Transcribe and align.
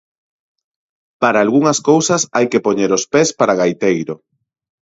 Para 1.21 1.39
algunhas 1.45 1.79
cousas 1.89 2.21
hai 2.35 2.45
que 2.51 2.63
poñer 2.65 2.91
os 2.97 3.03
pés 3.13 3.29
para 3.39 3.57
gaiteiro. 3.59 4.15